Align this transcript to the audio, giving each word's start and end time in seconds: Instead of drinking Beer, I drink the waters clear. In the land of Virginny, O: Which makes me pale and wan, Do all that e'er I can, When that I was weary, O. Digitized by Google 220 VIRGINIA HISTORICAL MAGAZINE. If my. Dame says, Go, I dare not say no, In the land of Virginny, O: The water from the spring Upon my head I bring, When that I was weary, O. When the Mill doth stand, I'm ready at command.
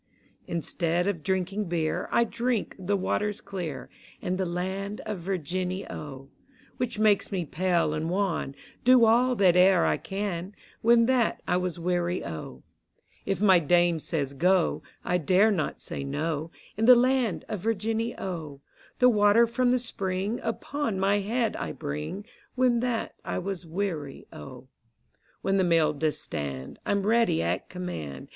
Instead 0.47 1.07
of 1.07 1.21
drinking 1.21 1.65
Beer, 1.65 2.09
I 2.11 2.23
drink 2.23 2.75
the 2.79 2.97
waters 2.97 3.39
clear. 3.39 3.87
In 4.19 4.37
the 4.37 4.47
land 4.47 4.99
of 5.01 5.19
Virginny, 5.19 5.85
O: 5.91 6.31
Which 6.77 6.97
makes 6.97 7.31
me 7.31 7.45
pale 7.45 7.93
and 7.93 8.09
wan, 8.09 8.55
Do 8.83 9.05
all 9.05 9.35
that 9.35 9.55
e'er 9.55 9.85
I 9.85 9.97
can, 9.97 10.55
When 10.81 11.05
that 11.05 11.43
I 11.47 11.57
was 11.57 11.77
weary, 11.77 12.25
O. 12.25 12.63
Digitized 13.27 13.45
by 13.45 13.59
Google 13.59 13.59
220 13.59 13.59
VIRGINIA 13.59 13.59
HISTORICAL 13.59 13.61
MAGAZINE. 13.61 13.61
If 13.61 13.61
my. 13.61 13.67
Dame 13.77 13.99
says, 13.99 14.33
Go, 14.33 14.83
I 15.05 15.17
dare 15.19 15.51
not 15.51 15.81
say 15.81 16.03
no, 16.03 16.51
In 16.75 16.85
the 16.85 16.95
land 16.95 17.45
of 17.47 17.59
Virginny, 17.59 18.17
O: 18.19 18.61
The 18.97 19.09
water 19.09 19.45
from 19.45 19.69
the 19.69 19.77
spring 19.77 20.39
Upon 20.41 20.99
my 20.99 21.19
head 21.19 21.55
I 21.55 21.71
bring, 21.71 22.25
When 22.55 22.79
that 22.79 23.13
I 23.23 23.37
was 23.37 23.67
weary, 23.67 24.25
O. 24.33 24.67
When 25.43 25.57
the 25.57 25.63
Mill 25.63 25.93
doth 25.93 26.15
stand, 26.15 26.79
I'm 26.87 27.05
ready 27.05 27.43
at 27.43 27.69
command. 27.69 28.29